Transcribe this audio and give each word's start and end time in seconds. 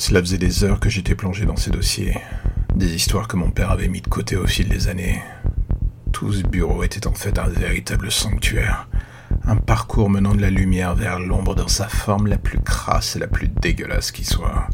Cela 0.00 0.20
faisait 0.20 0.38
des 0.38 0.64
heures 0.64 0.80
que 0.80 0.88
j'étais 0.88 1.14
plongé 1.14 1.44
dans 1.44 1.56
ces 1.56 1.70
dossiers. 1.70 2.16
Des 2.74 2.94
histoires 2.94 3.28
que 3.28 3.36
mon 3.36 3.50
père 3.50 3.70
avait 3.70 3.86
mis 3.86 4.00
de 4.00 4.08
côté 4.08 4.34
au 4.34 4.46
fil 4.46 4.66
des 4.66 4.88
années. 4.88 5.20
Tout 6.10 6.32
ce 6.32 6.42
bureau 6.42 6.82
était 6.82 7.06
en 7.06 7.12
fait 7.12 7.38
un 7.38 7.48
véritable 7.48 8.10
sanctuaire. 8.10 8.88
Un 9.44 9.56
parcours 9.56 10.08
menant 10.08 10.34
de 10.34 10.40
la 10.40 10.48
lumière 10.48 10.94
vers 10.94 11.18
l'ombre 11.18 11.54
dans 11.54 11.68
sa 11.68 11.86
forme 11.86 12.28
la 12.28 12.38
plus 12.38 12.58
crasse 12.60 13.14
et 13.14 13.18
la 13.18 13.26
plus 13.26 13.48
dégueulasse 13.48 14.10
qui 14.10 14.24
soit. 14.24 14.68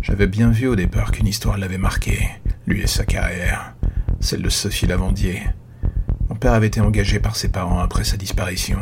J'avais 0.00 0.26
bien 0.26 0.48
vu 0.48 0.68
au 0.68 0.74
départ 0.74 1.12
qu'une 1.12 1.26
histoire 1.26 1.58
l'avait 1.58 1.76
marqué, 1.76 2.26
lui 2.66 2.80
et 2.80 2.86
sa 2.86 3.04
carrière, 3.04 3.74
celle 4.20 4.40
de 4.40 4.48
Sophie 4.48 4.86
Lavandier. 4.86 5.42
Mon 6.30 6.34
père 6.34 6.54
avait 6.54 6.68
été 6.68 6.80
engagé 6.80 7.20
par 7.20 7.36
ses 7.36 7.50
parents 7.50 7.80
après 7.80 8.04
sa 8.04 8.16
disparition. 8.16 8.78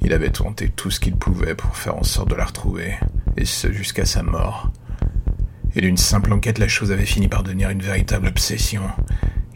Il 0.00 0.14
avait 0.14 0.30
tenté 0.30 0.70
tout 0.70 0.90
ce 0.90 0.98
qu'il 0.98 1.16
pouvait 1.16 1.54
pour 1.54 1.76
faire 1.76 1.96
en 1.96 2.04
sorte 2.04 2.30
de 2.30 2.36
la 2.36 2.46
retrouver, 2.46 2.94
et 3.36 3.44
ce 3.44 3.70
jusqu'à 3.70 4.06
sa 4.06 4.22
mort. 4.22 4.72
D'une 5.78 5.96
simple 5.96 6.32
enquête, 6.32 6.58
la 6.58 6.66
chose 6.66 6.90
avait 6.90 7.06
fini 7.06 7.28
par 7.28 7.44
devenir 7.44 7.70
une 7.70 7.82
véritable 7.82 8.26
obsession. 8.26 8.82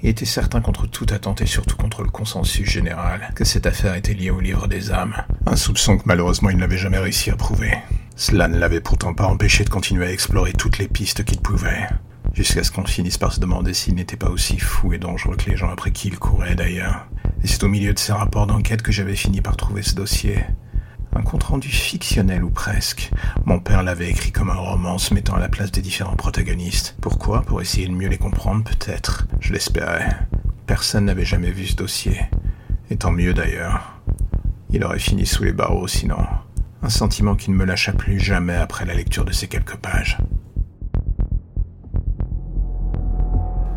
Il 0.02 0.08
était 0.08 0.24
certain 0.24 0.60
contre 0.60 0.86
toute 0.86 1.10
attente 1.10 1.40
et 1.40 1.46
surtout 1.46 1.76
contre 1.76 2.02
le 2.02 2.10
consensus 2.10 2.68
général 2.68 3.32
que 3.34 3.44
cette 3.44 3.66
affaire 3.66 3.96
était 3.96 4.14
liée 4.14 4.30
au 4.30 4.38
livre 4.38 4.68
des 4.68 4.92
âmes. 4.92 5.16
Un 5.46 5.56
soupçon 5.56 5.98
que 5.98 6.04
malheureusement 6.06 6.50
il 6.50 6.58
n'avait 6.58 6.78
jamais 6.78 6.98
réussi 6.98 7.30
à 7.30 7.36
prouver. 7.36 7.72
Cela 8.14 8.46
ne 8.46 8.56
l'avait 8.56 8.80
pourtant 8.80 9.14
pas 9.14 9.26
empêché 9.26 9.64
de 9.64 9.68
continuer 9.68 10.06
à 10.06 10.12
explorer 10.12 10.52
toutes 10.52 10.78
les 10.78 10.86
pistes 10.86 11.24
qu'il 11.24 11.40
pouvait. 11.40 11.88
Jusqu'à 12.34 12.62
ce 12.62 12.70
qu'on 12.70 12.84
finisse 12.84 13.18
par 13.18 13.32
se 13.32 13.40
demander 13.40 13.74
s'il 13.74 13.96
n'était 13.96 14.16
pas 14.16 14.30
aussi 14.30 14.60
fou 14.60 14.92
et 14.92 14.98
dangereux 14.98 15.36
que 15.36 15.50
les 15.50 15.56
gens 15.56 15.70
après 15.70 15.90
qui 15.90 16.06
il 16.06 16.20
courait 16.20 16.54
d'ailleurs. 16.54 17.08
Et 17.42 17.48
c'est 17.48 17.64
au 17.64 17.68
milieu 17.68 17.92
de 17.92 17.98
ces 17.98 18.12
rapports 18.12 18.46
d'enquête 18.46 18.82
que 18.82 18.92
j'avais 18.92 19.16
fini 19.16 19.40
par 19.40 19.56
trouver 19.56 19.82
ce 19.82 19.96
dossier. 19.96 20.44
Un 21.14 21.22
compte-rendu 21.22 21.68
fictionnel 21.68 22.42
ou 22.42 22.50
presque. 22.50 23.10
Mon 23.44 23.60
père 23.60 23.82
l'avait 23.82 24.08
écrit 24.08 24.32
comme 24.32 24.50
un 24.50 24.54
roman, 24.54 24.98
se 24.98 25.12
mettant 25.12 25.34
à 25.34 25.40
la 25.40 25.48
place 25.48 25.70
des 25.70 25.82
différents 25.82 26.16
protagonistes. 26.16 26.96
Pourquoi? 27.00 27.42
Pour 27.42 27.60
essayer 27.60 27.86
de 27.86 27.92
mieux 27.92 28.08
les 28.08 28.18
comprendre, 28.18 28.64
peut-être. 28.64 29.26
Je 29.40 29.52
l'espérais. 29.52 30.08
Personne 30.66 31.04
n'avait 31.04 31.24
jamais 31.24 31.50
vu 31.50 31.66
ce 31.66 31.76
dossier. 31.76 32.20
Et 32.90 32.96
tant 32.96 33.12
mieux 33.12 33.34
d'ailleurs. 33.34 34.00
Il 34.70 34.84
aurait 34.84 34.98
fini 34.98 35.26
sous 35.26 35.44
les 35.44 35.52
barreaux 35.52 35.88
sinon. 35.88 36.24
Un 36.82 36.88
sentiment 36.88 37.34
qui 37.34 37.50
ne 37.50 37.56
me 37.56 37.64
lâcha 37.64 37.92
plus 37.92 38.18
jamais 38.18 38.56
après 38.56 38.86
la 38.86 38.94
lecture 38.94 39.24
de 39.26 39.32
ces 39.32 39.48
quelques 39.48 39.76
pages. 39.76 40.18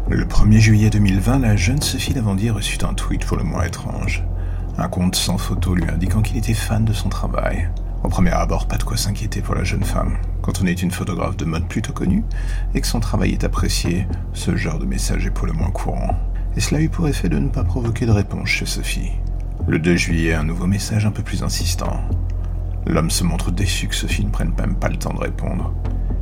Le 0.09 0.23
1er 0.23 0.59
juillet 0.59 0.89
2020, 0.89 1.39
la 1.39 1.55
jeune 1.55 1.81
Sophie 1.81 2.13
Lavandier 2.13 2.51
reçut 2.51 2.85
un 2.85 2.93
tweet 2.93 3.25
pour 3.25 3.37
le 3.37 3.43
moins 3.43 3.63
étrange. 3.63 4.23
Un 4.77 4.89
compte 4.89 5.15
sans 5.15 5.37
photo 5.37 5.73
lui 5.73 5.89
indiquant 5.89 6.21
qu'il 6.21 6.35
était 6.35 6.53
fan 6.53 6.83
de 6.83 6.91
son 6.91 7.07
travail. 7.07 7.69
Au 8.03 8.09
premier 8.09 8.31
abord, 8.31 8.67
pas 8.67 8.77
de 8.77 8.83
quoi 8.83 8.97
s'inquiéter 8.97 9.41
pour 9.41 9.55
la 9.55 9.63
jeune 9.63 9.85
femme. 9.85 10.17
Quand 10.41 10.61
on 10.61 10.65
est 10.65 10.83
une 10.83 10.91
photographe 10.91 11.37
de 11.37 11.45
mode 11.45 11.67
plutôt 11.67 11.93
connue 11.93 12.25
et 12.73 12.81
que 12.81 12.87
son 12.87 12.99
travail 12.99 13.31
est 13.31 13.45
apprécié, 13.45 14.05
ce 14.33 14.57
genre 14.57 14.77
de 14.77 14.85
message 14.85 15.25
est 15.25 15.31
pour 15.31 15.47
le 15.47 15.53
moins 15.53 15.71
courant. 15.71 16.19
Et 16.57 16.59
cela 16.59 16.81
eut 16.81 16.89
pour 16.89 17.07
effet 17.07 17.29
de 17.29 17.39
ne 17.39 17.47
pas 17.47 17.63
provoquer 17.63 18.05
de 18.05 18.11
réponse 18.11 18.49
chez 18.49 18.65
Sophie. 18.65 19.13
Le 19.65 19.79
2 19.79 19.95
juillet, 19.95 20.33
un 20.33 20.43
nouveau 20.43 20.67
message 20.67 21.05
un 21.05 21.11
peu 21.11 21.23
plus 21.23 21.41
insistant. 21.41 22.01
L'homme 22.85 23.09
se 23.09 23.23
montre 23.23 23.51
déçu 23.51 23.87
que 23.87 23.95
Sophie 23.95 24.25
ne 24.25 24.29
prenne 24.29 24.53
même 24.57 24.75
pas 24.75 24.89
le 24.89 24.97
temps 24.97 25.13
de 25.13 25.21
répondre. 25.21 25.73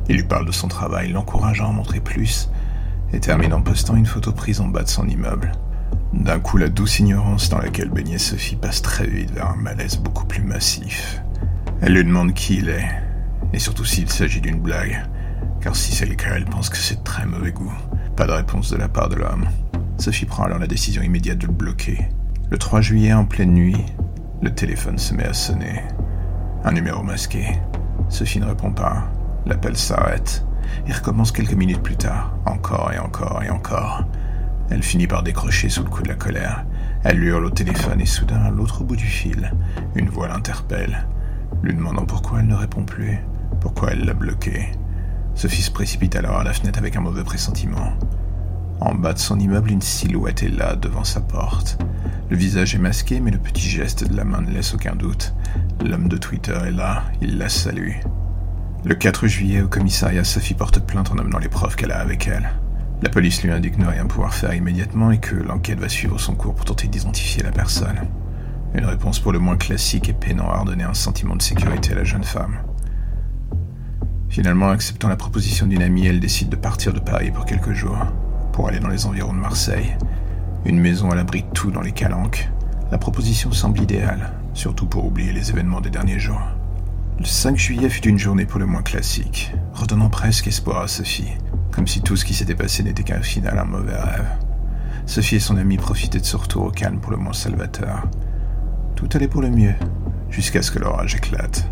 Il 0.08 0.16
lui 0.16 0.24
parle 0.24 0.46
de 0.46 0.52
son 0.52 0.68
travail, 0.68 1.10
l'encourageant 1.10 1.70
à 1.70 1.72
montrer 1.72 1.98
plus, 1.98 2.50
et 3.12 3.20
termine 3.20 3.52
en 3.52 3.62
postant 3.62 3.96
une 3.96 4.06
photo 4.06 4.32
prise 4.32 4.60
en 4.60 4.68
bas 4.68 4.84
de 4.84 4.88
son 4.88 5.08
immeuble. 5.08 5.52
D'un 6.14 6.38
coup, 6.38 6.56
la 6.56 6.68
douce 6.68 7.00
ignorance 7.00 7.50
dans 7.50 7.58
laquelle 7.58 7.90
baignait 7.90 8.18
Sophie 8.18 8.56
passe 8.56 8.80
très 8.80 9.06
vite 9.06 9.32
vers 9.32 9.50
un 9.50 9.56
malaise 9.56 9.98
beaucoup 9.98 10.24
plus 10.24 10.42
massif. 10.42 11.20
Elle 11.82 11.94
lui 11.94 12.04
demande 12.04 12.32
qui 12.32 12.58
il 12.58 12.68
est, 12.70 12.88
et 13.52 13.58
surtout 13.58 13.84
s'il 13.84 14.08
s'agit 14.08 14.40
d'une 14.40 14.60
blague, 14.60 15.04
car 15.60 15.76
si 15.76 15.92
c'est 15.92 16.06
le 16.06 16.14
cas, 16.14 16.30
elle 16.34 16.46
pense 16.46 16.70
que 16.70 16.78
c'est 16.78 17.04
très 17.04 17.26
mauvais 17.26 17.52
goût. 17.52 17.72
Pas 18.16 18.26
de 18.26 18.32
réponse 18.32 18.70
de 18.70 18.76
la 18.76 18.88
part 18.88 19.08
de 19.08 19.16
l'homme. 19.16 19.48
Sophie 19.98 20.24
prend 20.24 20.44
alors 20.44 20.58
la 20.58 20.66
décision 20.66 21.02
immédiate 21.02 21.38
de 21.38 21.46
le 21.46 21.52
bloquer. 21.52 22.08
Le 22.48 22.58
3 22.58 22.80
juillet, 22.80 23.12
en 23.12 23.24
pleine 23.24 23.52
nuit, 23.52 23.84
le 24.40 24.54
téléphone 24.54 24.98
se 24.98 25.14
met 25.14 25.26
à 25.26 25.34
sonner. 25.34 25.82
Un 26.64 26.72
numéro 26.72 27.02
masqué. 27.02 27.44
Sophie 28.08 28.40
ne 28.40 28.46
répond 28.46 28.72
pas. 28.72 29.10
L'appel 29.46 29.76
s'arrête 29.76 30.46
et 30.86 30.92
recommence 30.92 31.32
quelques 31.32 31.54
minutes 31.54 31.82
plus 31.82 31.96
tard, 31.96 32.38
encore 32.46 32.92
et 32.92 32.98
encore 32.98 33.42
et 33.42 33.50
encore. 33.50 34.04
Elle 34.70 34.82
finit 34.82 35.06
par 35.06 35.22
décrocher 35.22 35.68
sous 35.68 35.82
le 35.82 35.90
coup 35.90 36.02
de 36.02 36.08
la 36.08 36.14
colère. 36.14 36.64
Elle 37.02 37.22
hurle 37.22 37.44
au 37.44 37.50
téléphone 37.50 38.00
et 38.00 38.06
soudain, 38.06 38.42
à 38.42 38.50
l'autre 38.50 38.82
bout 38.82 38.96
du 38.96 39.04
fil, 39.04 39.52
une 39.94 40.08
voix 40.08 40.28
l'interpelle, 40.28 41.06
lui 41.62 41.74
demandant 41.74 42.06
pourquoi 42.06 42.40
elle 42.40 42.46
ne 42.46 42.54
répond 42.54 42.84
plus, 42.84 43.18
pourquoi 43.60 43.92
elle 43.92 44.04
l'a 44.04 44.14
bloqué. 44.14 44.70
Sophie 45.34 45.62
se 45.62 45.70
précipite 45.70 46.16
alors 46.16 46.38
à 46.38 46.44
la 46.44 46.52
fenêtre 46.52 46.78
avec 46.78 46.96
un 46.96 47.00
mauvais 47.00 47.24
pressentiment. 47.24 47.92
En 48.80 48.94
bas 48.94 49.12
de 49.12 49.18
son 49.18 49.38
immeuble, 49.38 49.70
une 49.70 49.82
silhouette 49.82 50.42
est 50.42 50.48
là, 50.48 50.76
devant 50.76 51.04
sa 51.04 51.20
porte. 51.20 51.78
Le 52.30 52.36
visage 52.36 52.74
est 52.74 52.78
masqué, 52.78 53.20
mais 53.20 53.30
le 53.30 53.38
petit 53.38 53.68
geste 53.68 54.08
de 54.08 54.16
la 54.16 54.24
main 54.24 54.40
ne 54.40 54.50
laisse 54.50 54.74
aucun 54.74 54.94
doute. 54.94 55.34
L'homme 55.84 56.08
de 56.08 56.16
Twitter 56.16 56.58
est 56.66 56.72
là, 56.72 57.04
il 57.20 57.38
la 57.38 57.48
salue. 57.48 57.92
Le 58.84 58.94
4 58.94 59.26
juillet, 59.26 59.62
au 59.62 59.68
commissariat, 59.68 60.24
Sophie 60.24 60.54
porte 60.54 60.80
plainte 60.80 61.10
en 61.10 61.18
amenant 61.18 61.38
les 61.38 61.48
preuves 61.48 61.76
qu'elle 61.76 61.92
a 61.92 62.00
avec 62.00 62.28
elle. 62.28 62.50
La 63.04 63.10
police 63.10 63.42
lui 63.42 63.50
indique 63.50 63.76
ne 63.76 63.84
rien 63.84 64.06
pouvoir 64.06 64.32
faire 64.32 64.54
immédiatement 64.54 65.10
et 65.10 65.18
que 65.18 65.34
l'enquête 65.34 65.78
va 65.78 65.90
suivre 65.90 66.18
son 66.18 66.34
cours 66.34 66.54
pour 66.54 66.64
tenter 66.64 66.88
d'identifier 66.88 67.42
la 67.42 67.52
personne. 67.52 68.08
Une 68.74 68.86
réponse 68.86 69.20
pour 69.20 69.30
le 69.30 69.38
moins 69.38 69.58
classique 69.58 70.08
et 70.08 70.14
peinant 70.14 70.48
à 70.48 70.60
redonner 70.60 70.84
un 70.84 70.94
sentiment 70.94 71.36
de 71.36 71.42
sécurité 71.42 71.92
à 71.92 71.96
la 71.96 72.04
jeune 72.04 72.24
femme. 72.24 72.56
Finalement, 74.30 74.70
acceptant 74.70 75.08
la 75.08 75.16
proposition 75.16 75.66
d'une 75.66 75.82
amie, 75.82 76.06
elle 76.06 76.18
décide 76.18 76.48
de 76.48 76.56
partir 76.56 76.94
de 76.94 76.98
Paris 76.98 77.30
pour 77.30 77.44
quelques 77.44 77.74
jours, 77.74 78.06
pour 78.54 78.68
aller 78.68 78.80
dans 78.80 78.88
les 78.88 79.04
environs 79.04 79.34
de 79.34 79.38
Marseille. 79.38 79.98
Une 80.64 80.80
maison 80.80 81.10
à 81.10 81.14
l'abri 81.14 81.42
de 81.42 81.52
tout 81.52 81.70
dans 81.70 81.82
les 81.82 81.92
calanques. 81.92 82.48
La 82.90 82.96
proposition 82.96 83.52
semble 83.52 83.82
idéale, 83.82 84.32
surtout 84.54 84.86
pour 84.86 85.04
oublier 85.04 85.34
les 85.34 85.50
événements 85.50 85.82
des 85.82 85.90
derniers 85.90 86.18
jours. 86.18 86.42
Le 87.18 87.26
5 87.26 87.54
juillet 87.54 87.90
fut 87.90 88.08
une 88.08 88.18
journée 88.18 88.46
pour 88.46 88.60
le 88.60 88.66
moins 88.66 88.82
classique, 88.82 89.52
redonnant 89.74 90.08
presque 90.08 90.46
espoir 90.46 90.80
à 90.80 90.88
Sophie, 90.88 91.34
comme 91.74 91.86
si 91.86 92.02
tout 92.02 92.16
ce 92.16 92.24
qui 92.24 92.34
s'était 92.34 92.54
passé 92.54 92.82
n'était 92.82 93.02
qu'un 93.02 93.22
final, 93.22 93.58
un 93.58 93.64
mauvais 93.64 93.96
rêve. 93.96 94.26
Sophie 95.06 95.36
et 95.36 95.40
son 95.40 95.56
ami 95.56 95.76
profitaient 95.76 96.20
de 96.20 96.24
ce 96.24 96.36
retour 96.36 96.64
au 96.64 96.70
calme 96.70 97.00
pour 97.00 97.10
le 97.10 97.16
moins 97.16 97.32
salvateur. 97.32 98.06
Tout 98.94 99.08
allait 99.14 99.28
pour 99.28 99.42
le 99.42 99.50
mieux, 99.50 99.74
jusqu'à 100.30 100.62
ce 100.62 100.70
que 100.70 100.78
l'orage 100.78 101.16
éclate. 101.16 101.68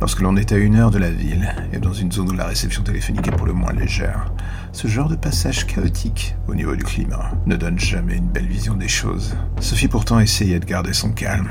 Lorsque 0.00 0.20
l'on 0.20 0.36
est 0.36 0.52
à 0.52 0.56
une 0.56 0.76
heure 0.76 0.90
de 0.90 0.98
la 0.98 1.10
ville 1.10 1.52
et 1.72 1.78
dans 1.78 1.92
une 1.92 2.12
zone 2.12 2.30
où 2.30 2.34
la 2.34 2.46
réception 2.46 2.82
téléphonique 2.82 3.28
est 3.28 3.36
pour 3.36 3.46
le 3.46 3.52
moins 3.52 3.72
légère, 3.72 4.32
ce 4.72 4.88
genre 4.88 5.08
de 5.08 5.16
passage 5.16 5.66
chaotique 5.66 6.36
au 6.46 6.54
niveau 6.54 6.76
du 6.76 6.84
climat 6.84 7.32
ne 7.46 7.56
donne 7.56 7.78
jamais 7.78 8.16
une 8.16 8.28
belle 8.28 8.46
vision 8.46 8.74
des 8.74 8.88
choses. 8.88 9.34
Sophie 9.60 9.88
pourtant 9.88 10.20
essayait 10.20 10.60
de 10.60 10.64
garder 10.64 10.92
son 10.92 11.10
calme, 11.10 11.50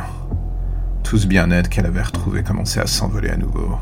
tout 1.03 1.17
ce 1.17 1.25
bien-être 1.25 1.69
qu'elle 1.69 1.87
avait 1.87 2.03
retrouvé 2.03 2.43
commençait 2.43 2.81
à 2.81 2.85
s'envoler 2.85 3.29
à 3.29 3.37
nouveau. 3.37 3.77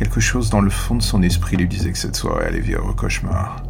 Quelque 0.00 0.18
chose 0.18 0.48
dans 0.48 0.62
le 0.62 0.70
fond 0.70 0.94
de 0.94 1.02
son 1.02 1.22
esprit 1.22 1.58
lui 1.58 1.68
disait 1.68 1.92
que 1.92 1.98
cette 1.98 2.16
soirée 2.16 2.46
allait 2.46 2.60
virer 2.60 2.80
au 2.80 2.94
cauchemar. 2.94 3.62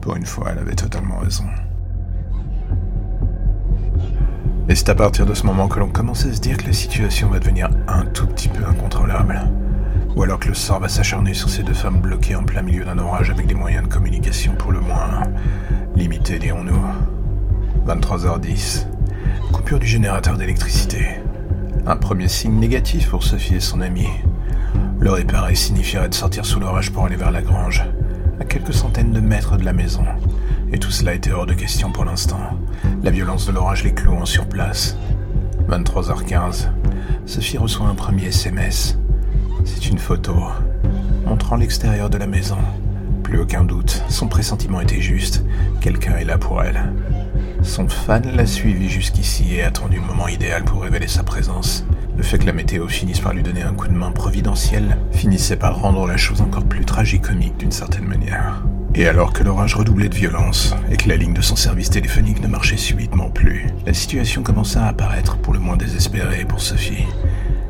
Pour 0.00 0.14
une 0.14 0.24
fois, 0.24 0.50
elle 0.52 0.60
avait 0.60 0.76
totalement 0.76 1.18
raison. 1.18 1.46
Et 4.68 4.76
c'est 4.76 4.88
à 4.88 4.94
partir 4.94 5.26
de 5.26 5.34
ce 5.34 5.44
moment 5.44 5.66
que 5.66 5.80
l'on 5.80 5.88
commence 5.88 6.26
à 6.26 6.32
se 6.32 6.38
dire 6.38 6.58
que 6.58 6.66
la 6.66 6.72
situation 6.72 7.28
va 7.28 7.40
devenir 7.40 7.70
un 7.88 8.04
tout 8.04 8.28
petit 8.28 8.48
peu 8.48 8.64
incontrôlable. 8.64 9.40
Ou 10.14 10.22
alors 10.22 10.38
que 10.38 10.46
le 10.46 10.54
sort 10.54 10.78
va 10.78 10.88
s'acharner 10.88 11.34
sur 11.34 11.50
ces 11.50 11.64
deux 11.64 11.74
femmes 11.74 12.00
bloquées 12.00 12.36
en 12.36 12.44
plein 12.44 12.62
milieu 12.62 12.84
d'un 12.84 13.00
orage 13.00 13.30
avec 13.30 13.48
des 13.48 13.54
moyens 13.54 13.82
de 13.88 13.92
communication 13.92 14.54
pour 14.54 14.70
le 14.70 14.78
moins 14.78 15.24
limités, 15.96 16.38
dirons-nous. 16.38 16.84
23h10. 17.88 18.86
Coupure 19.50 19.80
du 19.80 19.88
générateur 19.88 20.36
d'électricité. 20.36 21.04
Un 21.84 21.96
premier 21.96 22.28
signe 22.28 22.60
négatif 22.60 23.10
pour 23.10 23.24
Sophie 23.24 23.56
et 23.56 23.60
son 23.60 23.80
ami. 23.80 24.06
Le 25.02 25.10
réparer 25.10 25.56
signifierait 25.56 26.08
de 26.08 26.14
sortir 26.14 26.46
sous 26.46 26.60
l'orage 26.60 26.92
pour 26.92 27.06
aller 27.06 27.16
vers 27.16 27.32
la 27.32 27.42
grange, 27.42 27.82
à 28.38 28.44
quelques 28.44 28.72
centaines 28.72 29.10
de 29.10 29.18
mètres 29.18 29.56
de 29.56 29.64
la 29.64 29.72
maison. 29.72 30.04
Et 30.72 30.78
tout 30.78 30.92
cela 30.92 31.12
était 31.12 31.32
hors 31.32 31.44
de 31.44 31.54
question 31.54 31.90
pour 31.90 32.04
l'instant. 32.04 32.38
La 33.02 33.10
violence 33.10 33.44
de 33.44 33.50
l'orage 33.50 33.82
les 33.82 33.94
clouant 33.94 34.24
sur 34.24 34.46
place. 34.46 34.96
23h15. 35.68 36.68
Sophie 37.26 37.58
reçoit 37.58 37.88
un 37.88 37.96
premier 37.96 38.26
SMS. 38.26 38.96
C'est 39.64 39.88
une 39.88 39.98
photo 39.98 40.36
montrant 41.26 41.56
l'extérieur 41.56 42.08
de 42.08 42.18
la 42.18 42.28
maison. 42.28 42.58
Plus 43.24 43.40
aucun 43.40 43.64
doute, 43.64 44.04
son 44.08 44.28
pressentiment 44.28 44.80
était 44.80 45.00
juste. 45.00 45.44
Quelqu'un 45.80 46.14
est 46.14 46.24
là 46.24 46.38
pour 46.38 46.62
elle. 46.62 46.80
Son 47.64 47.88
fan 47.88 48.22
l'a 48.36 48.46
suivi 48.46 48.88
jusqu'ici 48.88 49.56
et 49.56 49.64
attendu 49.64 49.96
le 49.96 50.06
moment 50.06 50.28
idéal 50.28 50.62
pour 50.62 50.82
révéler 50.82 51.08
sa 51.08 51.24
présence. 51.24 51.84
Le 52.22 52.28
fait 52.28 52.38
que 52.38 52.46
la 52.46 52.52
météo 52.52 52.86
finisse 52.86 53.18
par 53.18 53.34
lui 53.34 53.42
donner 53.42 53.62
un 53.62 53.74
coup 53.74 53.88
de 53.88 53.92
main 53.92 54.12
providentiel 54.12 54.96
finissait 55.10 55.56
par 55.56 55.80
rendre 55.80 56.06
la 56.06 56.16
chose 56.16 56.40
encore 56.40 56.62
plus 56.62 56.84
tragicomique 56.84 57.56
d'une 57.56 57.72
certaine 57.72 58.06
manière. 58.06 58.62
Et 58.94 59.08
alors 59.08 59.32
que 59.32 59.42
l'orage 59.42 59.74
redoublait 59.74 60.08
de 60.08 60.14
violence 60.14 60.72
et 60.88 60.96
que 60.96 61.08
la 61.08 61.16
ligne 61.16 61.34
de 61.34 61.42
son 61.42 61.56
service 61.56 61.90
téléphonique 61.90 62.40
ne 62.40 62.46
marchait 62.46 62.76
subitement 62.76 63.28
plus, 63.28 63.66
la 63.84 63.92
situation 63.92 64.44
commença 64.44 64.84
à 64.84 64.90
apparaître 64.90 65.36
pour 65.38 65.52
le 65.52 65.58
moins 65.58 65.76
désespérée 65.76 66.44
pour 66.44 66.60
Sophie. 66.60 67.06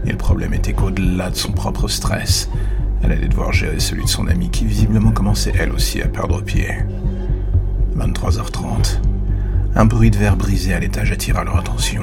Et 0.04 0.10
le 0.10 0.19
problème 0.19 0.52
était 0.52 0.75
qu'au-delà 0.75 1.31
de 1.31 1.37
son 1.37 1.52
propre 1.52 1.88
stress, 1.88 2.50
Elle 3.02 3.12
allait 3.12 3.28
devoir 3.28 3.54
gérer 3.54 3.81
celui 3.81 4.04
de 4.04 4.10
son 4.10 4.26
amie 4.28 4.50
qui 4.50 4.66
visiblement 4.66 5.12
commençait 5.12 5.54
elle 5.58 5.72
aussi 5.72 6.02
à 6.02 6.08
perdre 6.08 6.43
pied. 6.43 6.69
23h30. 7.96 9.00
Un 9.76 9.87
bruit 9.87 10.10
de 10.10 10.19
verre 10.19 10.37
brisé 10.37 10.75
à 10.75 10.78
l'étage 10.78 11.10
attira 11.10 11.43
leur 11.43 11.56
attention. 11.56 12.02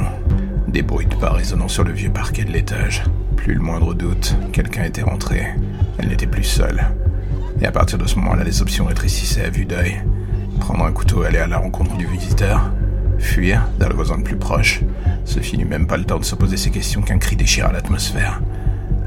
Des 0.72 0.84
bruits 0.84 1.08
de 1.08 1.16
pas 1.16 1.32
résonnant 1.32 1.68
sur 1.68 1.84
le 1.84 1.92
vieux 1.92 2.12
parquet 2.12 2.44
de 2.44 2.52
l'étage. 2.52 3.04
Plus 3.36 3.56
le 3.56 3.60
moindre 3.60 3.96
doute, 3.96 4.36
quelqu'un 4.54 4.84
était 4.84 5.02
rentré. 5.02 5.48
Elle 5.98 6.10
n'était 6.10 6.28
plus 6.28 6.44
seule. 6.44 6.86
Et 7.60 7.66
à 7.66 7.72
partir 7.72 7.98
de 7.98 8.06
ce 8.06 8.18
moment-là, 8.18 8.44
les 8.44 8.62
options 8.62 8.86
rétrécissaient 8.86 9.46
à 9.46 9.50
vue 9.50 9.66
d'œil. 9.66 10.04
Prendre 10.60 10.86
un 10.86 10.92
couteau 10.92 11.24
et 11.24 11.28
aller 11.28 11.40
à 11.40 11.48
la 11.48 11.58
rencontre 11.58 11.98
du 11.98 12.06
visiteur. 12.06 12.72
Fuir 13.18 13.68
vers 13.80 13.90
le 13.90 13.96
voisin 13.96 14.18
le 14.18 14.24
plus 14.24 14.36
proche. 14.36 14.82
Sophie 15.26 15.58
n'eut 15.58 15.66
même 15.66 15.88
pas 15.88 15.98
le 15.98 16.06
temps 16.06 16.20
de 16.20 16.24
se 16.24 16.36
poser 16.36 16.56
ces 16.56 16.70
questions 16.70 17.02
qu'un 17.02 17.18
cri 17.18 17.36
déchira 17.36 17.72
l'atmosphère. 17.72 18.40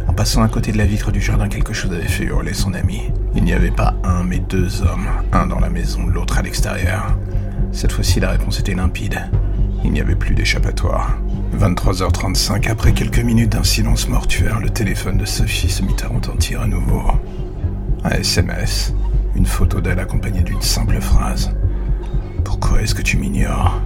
En 0.09 0.15
passant 0.15 0.43
à 0.43 0.49
côté 0.49 0.73
de 0.73 0.79
la 0.79 0.85
vitre 0.85 1.13
du 1.13 1.21
jardin, 1.21 1.49
quelque 1.49 1.73
chose 1.73 1.93
avait 1.93 2.09
fait 2.09 2.25
hurler 2.25 2.55
son 2.55 2.75
ami. 2.75 3.03
Il 3.37 3.45
n'y 3.45 3.53
avait 3.53 3.71
pas 3.71 3.95
un, 4.03 4.25
mais 4.25 4.41
deux 4.41 4.83
hommes, 4.83 5.07
un 5.33 5.47
dans 5.47 5.61
la 5.61 5.71
maison, 5.71 6.09
l'autre 6.09 6.39
à 6.39 6.43
l'extérieur. 6.43 7.17
Cette 7.71 7.93
fois-ci, 7.93 8.19
la 8.19 8.31
réponse 8.31 8.59
était 8.59 8.75
limpide. 8.75 9.31
Il 9.85 9.93
n'y 9.93 10.01
avait 10.01 10.15
plus 10.15 10.35
d'échappatoire. 10.35 11.19
23h35, 11.59 12.71
après 12.71 12.93
quelques 12.93 13.19
minutes 13.19 13.53
d'un 13.53 13.65
silence 13.65 14.09
mortuaire, 14.09 14.61
le 14.61 14.71
téléphone 14.71 15.19
de 15.19 15.25
Sophie 15.25 15.69
se 15.69 15.83
mit 15.83 15.97
à 16.03 16.09
retentir 16.09 16.63
à 16.63 16.67
nouveau. 16.67 17.03
Un 18.05 18.11
SMS, 18.11 18.95
une 19.35 19.47
photo 19.47 19.81
d'elle 19.81 19.99
accompagnée 19.99 20.43
d'une 20.43 20.63
simple 20.63 21.01
phrase. 21.01 21.55
Pourquoi 22.45 22.83
est-ce 22.83 22.95
que 22.95 23.03
tu 23.03 23.17
m'ignores? 23.17 23.81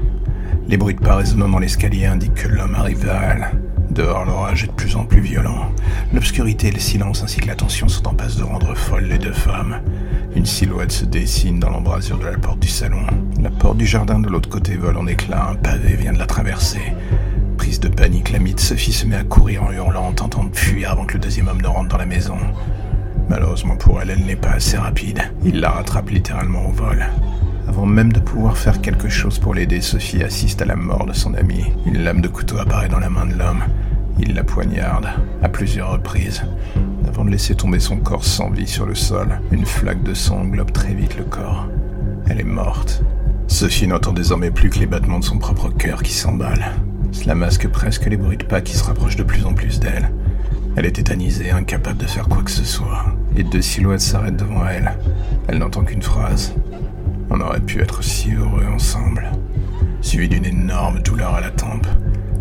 Les 0.68 0.76
bruits 0.76 0.94
de 0.94 1.00
pas 1.00 1.16
résonnant 1.16 1.48
dans 1.48 1.58
l'escalier 1.58 2.06
indiquent 2.06 2.34
que 2.34 2.48
l'homme 2.48 2.74
arrive 2.74 3.04
vers 3.04 3.22
elle. 3.22 3.65
Dehors, 3.96 4.26
l'orage 4.26 4.64
est 4.64 4.66
de 4.66 4.72
plus 4.72 4.94
en 4.94 5.06
plus 5.06 5.22
violent. 5.22 5.72
L'obscurité 6.12 6.68
et 6.68 6.70
le 6.70 6.78
silence 6.78 7.22
ainsi 7.22 7.40
que 7.40 7.46
la 7.46 7.54
tension 7.54 7.88
sont 7.88 8.06
en 8.06 8.12
passe 8.12 8.36
de 8.36 8.42
rendre 8.42 8.74
folles 8.76 9.06
les 9.06 9.16
deux 9.16 9.32
femmes. 9.32 9.80
Une 10.34 10.44
silhouette 10.44 10.92
se 10.92 11.06
dessine 11.06 11.58
dans 11.58 11.70
l'embrasure 11.70 12.18
de 12.18 12.26
la 12.26 12.36
porte 12.36 12.58
du 12.58 12.68
salon. 12.68 13.00
La 13.40 13.48
porte 13.48 13.78
du 13.78 13.86
jardin 13.86 14.18
de 14.18 14.28
l'autre 14.28 14.50
côté 14.50 14.76
vole 14.76 14.98
en 14.98 15.06
éclats, 15.06 15.48
un 15.48 15.54
pavé 15.54 15.96
vient 15.96 16.12
de 16.12 16.18
la 16.18 16.26
traverser. 16.26 16.92
Prise 17.56 17.80
de 17.80 17.88
panique, 17.88 18.32
la 18.32 18.38
mythe 18.38 18.60
Sophie 18.60 18.92
se 18.92 19.06
met 19.06 19.16
à 19.16 19.24
courir 19.24 19.62
en 19.62 19.72
hurlant, 19.72 20.12
tentant 20.12 20.44
de 20.44 20.54
fuir 20.54 20.92
avant 20.92 21.06
que 21.06 21.14
le 21.14 21.20
deuxième 21.20 21.48
homme 21.48 21.62
ne 21.62 21.66
rentre 21.66 21.88
dans 21.88 21.96
la 21.96 22.04
maison. 22.04 22.36
Malheureusement 23.30 23.76
pour 23.76 24.02
elle, 24.02 24.10
elle 24.10 24.26
n'est 24.26 24.36
pas 24.36 24.50
assez 24.50 24.76
rapide. 24.76 25.22
Il 25.42 25.60
la 25.60 25.70
rattrape 25.70 26.10
littéralement 26.10 26.66
au 26.68 26.72
vol. 26.72 27.06
Avant 27.68 27.86
même 27.86 28.12
de 28.12 28.20
pouvoir 28.20 28.56
faire 28.56 28.80
quelque 28.80 29.08
chose 29.08 29.38
pour 29.38 29.54
l'aider, 29.54 29.80
Sophie 29.80 30.22
assiste 30.22 30.62
à 30.62 30.66
la 30.66 30.76
mort 30.76 31.06
de 31.06 31.12
son 31.12 31.34
ami. 31.34 31.64
Une 31.84 31.98
lame 31.98 32.20
de 32.20 32.28
couteau 32.28 32.58
apparaît 32.58 32.88
dans 32.88 33.00
la 33.00 33.10
main 33.10 33.26
de 33.26 33.34
l'homme. 33.34 33.64
Il 34.18 34.34
la 34.34 34.44
poignarde 34.44 35.08
à 35.42 35.48
plusieurs 35.48 35.92
reprises. 35.92 36.42
Avant 37.06 37.24
de 37.24 37.30
laisser 37.30 37.54
tomber 37.54 37.80
son 37.80 37.96
corps 37.98 38.24
sans 38.24 38.50
vie 38.50 38.66
sur 38.66 38.86
le 38.86 38.94
sol, 38.94 39.40
une 39.50 39.66
flaque 39.66 40.02
de 40.02 40.14
sang 40.14 40.40
englobe 40.40 40.72
très 40.72 40.94
vite 40.94 41.16
le 41.18 41.24
corps. 41.24 41.68
Elle 42.28 42.40
est 42.40 42.44
morte. 42.44 43.02
Sophie 43.48 43.86
n'entend 43.86 44.12
désormais 44.12 44.50
plus 44.50 44.70
que 44.70 44.78
les 44.78 44.86
battements 44.86 45.18
de 45.18 45.24
son 45.24 45.38
propre 45.38 45.68
cœur 45.68 46.02
qui 46.02 46.12
s'emballent. 46.12 46.72
Cela 47.12 47.34
masque 47.34 47.68
presque 47.68 48.06
les 48.06 48.16
bruits 48.16 48.36
de 48.36 48.44
pas 48.44 48.60
qui 48.60 48.76
se 48.76 48.84
rapprochent 48.84 49.16
de 49.16 49.22
plus 49.22 49.44
en 49.44 49.54
plus 49.54 49.80
d'elle. 49.80 50.10
Elle 50.76 50.86
est 50.86 50.92
tétanisée, 50.92 51.50
incapable 51.50 51.98
de 51.98 52.06
faire 52.06 52.28
quoi 52.28 52.42
que 52.42 52.50
ce 52.50 52.64
soit. 52.64 53.04
Les 53.34 53.44
deux 53.44 53.62
silhouettes 53.62 54.00
s'arrêtent 54.00 54.36
devant 54.36 54.66
elle. 54.66 54.92
Elle 55.48 55.58
n'entend 55.58 55.84
qu'une 55.84 56.02
phrase. 56.02 56.54
On 57.38 57.40
aurait 57.40 57.60
pu 57.60 57.82
être 57.82 58.02
si 58.02 58.32
heureux 58.32 58.64
ensemble. 58.74 59.30
Suivi 60.00 60.26
d'une 60.26 60.46
énorme 60.46 61.02
douleur 61.02 61.34
à 61.34 61.42
la 61.42 61.50
tempe. 61.50 61.86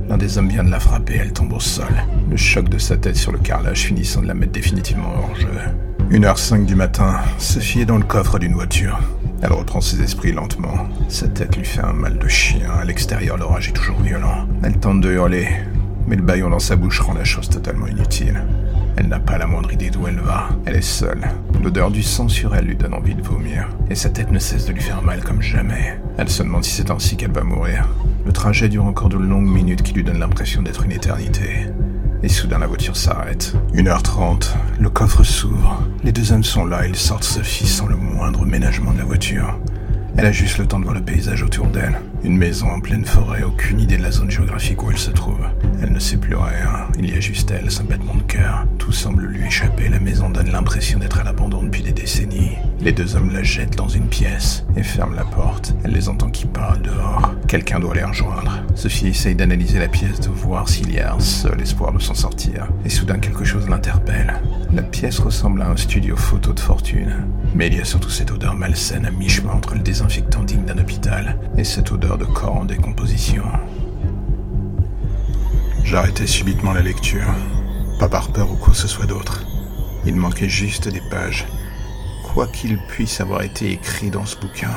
L'un 0.08 0.16
des 0.16 0.38
hommes 0.38 0.48
vient 0.48 0.64
de 0.64 0.72
la 0.72 0.80
frapper, 0.80 1.18
elle 1.20 1.34
tombe 1.34 1.52
au 1.52 1.60
sol. 1.60 1.94
Le 2.30 2.38
choc 2.38 2.70
de 2.70 2.78
sa 2.78 2.96
tête 2.96 3.18
sur 3.18 3.34
le 3.34 3.40
carrelage 3.40 3.82
finissant 3.82 4.22
de 4.22 4.28
la 4.28 4.34
mettre 4.34 4.54
définitivement 4.54 5.14
hors 5.18 5.36
jeu. 5.36 5.50
1h05 6.12 6.66
du 6.66 6.76
matin, 6.76 7.20
Sophie 7.40 7.82
est 7.82 7.86
dans 7.86 7.98
le 7.98 8.06
coffre 8.06 8.40
d'une 8.40 8.54
voiture. 8.54 8.98
Elle 9.42 9.52
reprend 9.52 9.82
ses 9.82 10.02
esprits 10.02 10.32
lentement. 10.32 10.88
Sa 11.10 11.28
tête 11.28 11.58
lui 11.58 11.66
fait 11.66 11.84
un 11.84 11.92
mal 11.92 12.18
de 12.18 12.28
chien. 12.30 12.72
À 12.72 12.86
l'extérieur, 12.86 13.36
l'orage 13.36 13.68
est 13.68 13.74
toujours 13.74 14.00
violent. 14.00 14.48
Elle 14.64 14.78
tente 14.78 15.02
de 15.02 15.12
hurler, 15.12 15.50
mais 16.08 16.16
le 16.16 16.24
baillon 16.24 16.50
dans 16.50 16.60
sa 16.60 16.78
bouche 16.78 17.02
rend 17.02 17.16
la 17.16 17.26
chose 17.26 17.50
totalement 17.50 17.88
inutile. 17.88 18.46
Elle 18.98 19.08
n'a 19.08 19.20
pas 19.20 19.38
la 19.38 19.46
moindre 19.48 19.74
idée 19.74 19.90
d'où 19.90 20.08
elle 20.08 20.20
va. 20.20 20.50
Elle 20.66 20.76
est 20.76 20.82
seule. 20.82 21.28
L'odeur 21.62 21.92
du 21.92 22.02
sang 22.02 22.30
sur 22.30 22.56
elle 22.56 22.66
lui 22.66 22.76
donne 22.76 22.94
envie 22.94 23.16
de 23.16 23.22
vomir. 23.22 23.68
Et 23.90 23.96
sa 23.96 24.10
tête 24.10 24.32
ne 24.32 24.40
cesse 24.40 24.66
de 24.66 24.72
lui 24.72 24.82
faire 24.82 25.02
mal 25.02 25.22
comme 25.22 25.42
jamais. 25.42 26.00
Elle 26.18 26.30
se 26.30 26.44
demande 26.44 26.64
si 26.64 26.72
c'est 26.72 26.92
ainsi 26.92 27.18
qu'elle 27.18 27.32
va 27.32 27.44
mourir. 27.44 27.88
Le 28.26 28.32
trajet 28.32 28.70
dure 28.70 28.86
encore 28.86 29.10
de 29.10 29.18
longues 29.18 29.48
minutes 29.48 29.84
qui 29.84 29.94
lui 29.94 30.04
donnent 30.04 30.20
l'impression 30.20 30.62
d'être 30.62 30.84
une 30.84 30.94
éternité. 30.94 31.68
Et 32.24 32.30
soudain 32.30 32.60
la 32.60 32.68
voiture 32.68 32.96
s'arrête. 32.96 33.54
1h30, 33.74 34.54
le 34.80 34.90
coffre 34.90 35.24
s'ouvre. 35.24 35.84
Les 36.04 36.12
deux 36.12 36.32
hommes 36.32 36.44
sont 36.44 36.66
là, 36.66 36.88
ils 36.88 36.96
sortent 36.96 37.24
Sophie 37.24 37.68
sans 37.68 37.88
le 37.88 37.96
moindre 37.96 38.46
ménagement 38.46 38.94
de 38.94 39.00
la 39.00 39.06
voiture. 39.06 39.60
Elle 40.18 40.28
a 40.28 40.32
juste 40.32 40.60
le 40.60 40.66
temps 40.66 40.80
de 40.80 40.86
voir 40.86 40.96
le 40.96 41.04
paysage 41.04 41.44
autour 41.44 41.68
d'elle. 41.68 42.00
Une 42.24 42.38
maison 42.38 42.68
en 42.68 42.80
pleine 42.80 43.04
forêt, 43.04 43.44
aucune 43.44 43.82
idée 43.82 43.98
de 43.98 44.02
la 44.02 44.12
zone 44.12 44.32
géographique 44.32 44.82
où 44.82 44.90
elle 44.90 44.98
se 44.98 45.12
trouve. 45.12 45.46
Elle 45.82 45.92
ne 45.92 46.00
sait 46.00 46.16
plus 46.16 46.36
rien, 46.36 46.88
il 46.98 47.14
y 47.14 47.18
a 47.18 47.20
juste 47.20 47.52
elle, 47.52 47.70
son 47.70 47.84
battement 47.84 48.16
de 48.16 48.22
cœur. 48.22 48.66
Tout 48.80 48.94
semble 48.94 49.26
lui 49.26 49.46
échapper, 49.46 49.90
la 49.90 50.00
maison 50.00 50.30
donne 50.30 50.52
l'impression 50.52 51.00
d'être 51.00 51.20
à 51.20 51.24
l'abandon 51.24 51.64
depuis 51.64 51.84
des 51.84 51.92
décennies. 51.92 52.56
Les 52.80 52.94
deux 52.94 53.16
hommes 53.16 53.34
la 53.34 53.44
jettent 53.44 53.76
dans 53.76 53.90
une 53.90 54.08
pièce 54.08 54.66
et 54.78 54.84
ferment 54.84 55.16
la 55.16 55.26
porte. 55.26 55.76
Elle 55.84 55.92
les 55.92 56.08
entend 56.08 56.30
qui 56.30 56.46
parlent 56.46 56.82
dehors. 56.82 57.34
Quelqu'un 57.48 57.80
doit 57.80 57.94
les 57.94 58.04
rejoindre. 58.04 58.64
Sophie 58.74 59.08
essaye 59.08 59.36
d'analyser 59.36 59.80
la 59.80 59.90
pièce, 59.90 60.22
de 60.22 60.30
voir 60.30 60.70
s'il 60.70 60.94
y 60.94 61.00
a 61.00 61.14
un 61.14 61.20
seul 61.20 61.62
espoir 61.62 61.92
de 61.92 62.00
s'en 62.00 62.16
sortir. 62.16 62.68
Et 62.86 62.90
soudain 62.90 63.20
quelque 63.20 63.44
chose 63.44 63.68
l'interpelle. 63.68 64.34
La 64.74 64.82
pièce 64.82 65.20
ressemble 65.20 65.62
à 65.62 65.70
un 65.70 65.78
studio 65.78 66.16
photo 66.16 66.54
de 66.54 66.60
fortune. 66.60 67.28
Mais 67.54 67.68
il 67.68 67.76
y 67.76 67.82
a 67.82 67.86
surtout 67.86 68.10
cette 68.10 68.32
odeur 68.32 68.56
malsaine 68.56 69.06
à 69.06 69.12
mi-chemin 69.12 69.54
entre 69.54 69.76
le 69.76 69.82
désinfectant 70.06 70.44
digne 70.44 70.66
d'un 70.66 70.78
hôpital 70.78 71.36
et 71.58 71.64
cette 71.64 71.92
odeur 71.92 72.20
de 72.20 72.26
corps 72.26 72.58
en 72.58 72.66
décomposition. 72.66 73.44
J'arrêtai 75.84 76.28
subitement 76.28 76.74
la 76.74 76.82
lecture, 76.82 77.34
pas 78.00 78.08
par 78.08 78.32
peur 78.32 78.52
ou 78.52 78.56
quoi 78.56 78.74
que 78.74 78.80
ce 78.80 78.88
soit 78.88 79.08
d'autre. 79.08 79.44
Il 80.06 80.16
manquait 80.16 80.50
juste 80.50 80.90
des 80.90 81.02
pages. 81.10 81.48
Quoi 82.24 82.46
qu'il 82.48 82.78
puisse 82.88 83.20
avoir 83.20 83.42
été 83.42 83.72
écrit 83.72 84.12
dans 84.12 84.26
ce 84.26 84.38
bouquin, 84.38 84.70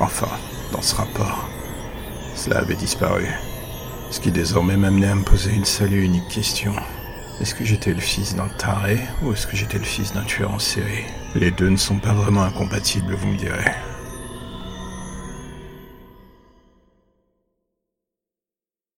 enfin, 0.00 0.28
dans 0.72 0.82
ce 0.82 0.96
rapport, 0.96 1.48
cela 2.34 2.58
avait 2.58 2.74
disparu. 2.74 3.28
Ce 4.10 4.18
qui 4.18 4.32
désormais 4.32 4.76
m'amenait 4.76 5.10
à 5.10 5.14
me 5.14 5.22
poser 5.22 5.52
une 5.52 5.64
seule 5.64 5.94
et 5.94 6.04
unique 6.04 6.28
question. 6.28 6.72
Est-ce 7.40 7.54
que 7.54 7.64
j'étais 7.64 7.94
le 7.94 8.00
fils 8.00 8.34
d'un 8.34 8.48
taré 8.58 8.98
ou 9.22 9.32
est-ce 9.32 9.46
que 9.46 9.56
j'étais 9.56 9.78
le 9.78 9.84
fils 9.84 10.12
d'un 10.12 10.24
tueur 10.24 10.52
en 10.52 10.58
série? 10.58 11.04
Les 11.36 11.52
deux 11.52 11.68
ne 11.68 11.76
sont 11.76 11.98
pas 11.98 12.12
vraiment 12.12 12.42
incompatibles, 12.42 13.14
vous 13.14 13.28
me 13.28 13.38
direz. 13.38 13.70